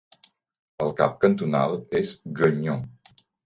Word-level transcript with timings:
El 0.85 0.93
cap 1.03 1.21
cantonal 1.27 1.77
és 2.03 2.13
Gueugnon. 2.41 2.87